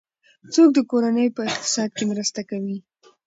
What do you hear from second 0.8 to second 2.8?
کورنۍ په اقتصاد کې مرسته کوي؟